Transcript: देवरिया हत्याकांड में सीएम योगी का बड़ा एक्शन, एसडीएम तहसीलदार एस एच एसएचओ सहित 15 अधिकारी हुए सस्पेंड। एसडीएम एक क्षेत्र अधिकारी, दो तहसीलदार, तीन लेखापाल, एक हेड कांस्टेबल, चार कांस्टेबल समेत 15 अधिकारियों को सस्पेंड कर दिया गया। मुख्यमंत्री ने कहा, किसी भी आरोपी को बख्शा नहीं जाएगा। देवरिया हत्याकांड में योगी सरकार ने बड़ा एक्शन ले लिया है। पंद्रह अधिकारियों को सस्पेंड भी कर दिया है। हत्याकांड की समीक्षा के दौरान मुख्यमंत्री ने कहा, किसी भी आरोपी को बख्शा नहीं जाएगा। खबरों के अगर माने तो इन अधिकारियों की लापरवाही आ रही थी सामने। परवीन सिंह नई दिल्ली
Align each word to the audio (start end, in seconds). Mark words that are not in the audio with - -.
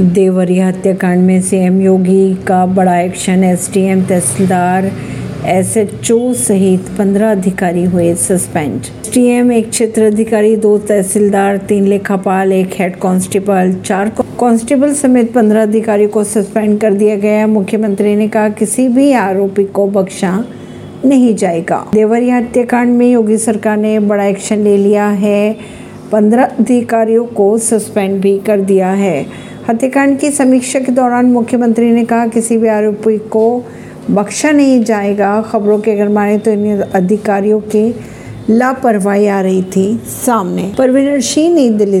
देवरिया 0.00 0.66
हत्याकांड 0.66 1.26
में 1.26 1.40
सीएम 1.42 1.80
योगी 1.80 2.34
का 2.34 2.66
बड़ा 2.66 3.00
एक्शन, 3.00 3.44
एसडीएम 3.44 4.02
तहसीलदार 4.02 4.84
एस 5.46 5.76
एच 5.76 5.88
एसएचओ 5.88 6.32
सहित 6.32 6.80
15 6.80 7.30
अधिकारी 7.30 7.84
हुए 7.84 8.14
सस्पेंड। 8.14 8.74
एसडीएम 8.74 9.52
एक 9.52 9.70
क्षेत्र 9.70 10.02
अधिकारी, 10.02 10.56
दो 10.56 10.78
तहसीलदार, 10.78 11.56
तीन 11.56 11.84
लेखापाल, 11.84 12.52
एक 12.52 12.70
हेड 12.78 12.96
कांस्टेबल, 12.96 13.72
चार 13.84 14.08
कांस्टेबल 14.40 14.94
समेत 14.94 15.32
15 15.32 15.62
अधिकारियों 15.62 16.08
को 16.08 16.24
सस्पेंड 16.24 16.80
कर 16.80 16.94
दिया 16.94 17.16
गया। 17.16 17.46
मुख्यमंत्री 17.46 18.16
ने 18.16 18.28
कहा, 18.28 18.48
किसी 18.48 18.88
भी 18.88 19.12
आरोपी 19.12 19.64
को 19.64 19.86
बख्शा 19.86 20.44
नहीं 21.04 21.34
जाएगा। 21.34 21.86
देवरिया 21.94 22.36
हत्याकांड 22.36 22.90
में 22.90 23.12
योगी 23.12 23.38
सरकार 23.38 23.76
ने 23.76 23.98
बड़ा 23.98 24.24
एक्शन 24.24 24.58
ले 24.58 24.76
लिया 24.76 25.06
है। 25.06 25.56
पंद्रह 26.12 26.44
अधिकारियों 26.44 27.24
को 27.24 27.58
सस्पेंड 27.58 28.20
भी 28.20 28.38
कर 28.38 28.60
दिया 28.60 28.88
है। 28.88 29.46
हत्याकांड 29.68 30.18
की 30.18 30.30
समीक्षा 30.30 30.80
के 30.80 30.92
दौरान 30.92 31.26
मुख्यमंत्री 31.26 31.90
ने 31.90 32.04
कहा, 32.04 32.26
किसी 32.26 32.56
भी 32.56 32.68
आरोपी 32.68 33.18
को 33.18 33.64
बख्शा 34.10 34.50
नहीं 34.50 34.84
जाएगा। 34.84 35.42
खबरों 35.42 35.78
के 35.78 35.90
अगर 35.90 36.08
माने 36.08 36.38
तो 36.38 36.50
इन 36.50 36.80
अधिकारियों 36.80 37.60
की 37.60 37.94
लापरवाही 38.50 39.26
आ 39.26 39.40
रही 39.40 39.62
थी 39.62 40.00
सामने। 40.26 40.72
परवीन 40.78 41.20
सिंह 41.20 41.54
नई 41.54 41.70
दिल्ली 41.70 41.94